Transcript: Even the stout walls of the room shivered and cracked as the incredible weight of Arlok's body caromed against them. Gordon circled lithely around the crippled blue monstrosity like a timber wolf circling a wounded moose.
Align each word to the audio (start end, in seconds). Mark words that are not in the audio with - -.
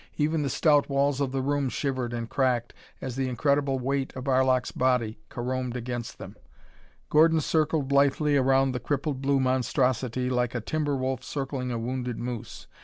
Even 0.17 0.41
the 0.41 0.49
stout 0.49 0.89
walls 0.89 1.21
of 1.21 1.31
the 1.31 1.43
room 1.43 1.69
shivered 1.69 2.11
and 2.11 2.27
cracked 2.27 2.73
as 3.01 3.15
the 3.15 3.29
incredible 3.29 3.77
weight 3.77 4.11
of 4.15 4.27
Arlok's 4.27 4.71
body 4.71 5.19
caromed 5.29 5.75
against 5.77 6.17
them. 6.17 6.35
Gordon 7.11 7.39
circled 7.39 7.91
lithely 7.91 8.35
around 8.35 8.71
the 8.71 8.79
crippled 8.79 9.21
blue 9.21 9.39
monstrosity 9.39 10.27
like 10.27 10.55
a 10.55 10.59
timber 10.59 10.95
wolf 10.95 11.23
circling 11.23 11.71
a 11.71 11.77
wounded 11.77 12.17
moose. 12.17 12.65